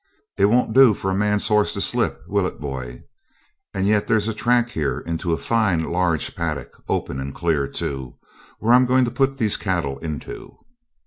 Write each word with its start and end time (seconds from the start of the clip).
'It 0.35 0.45
won't 0.45 0.73
do 0.73 0.95
for 0.95 1.11
a 1.11 1.15
man's 1.15 1.47
horse 1.47 1.73
to 1.73 1.79
slip, 1.79 2.23
will 2.27 2.47
it, 2.47 2.59
boy? 2.59 3.03
And 3.71 3.85
yet 3.85 4.07
there's 4.07 4.27
a 4.27 4.33
track 4.33 4.71
here 4.71 4.99
into 4.99 5.31
a 5.31 5.37
fine 5.37 5.83
large 5.83 6.35
paddock, 6.35 6.81
open 6.89 7.19
and 7.19 7.35
clear, 7.35 7.67
too, 7.67 8.17
where 8.57 8.73
I'm 8.73 8.87
going 8.87 9.05
to 9.05 9.11
put 9.11 9.37
these 9.37 9.57
cattle 9.57 9.99
into.' 9.99 10.57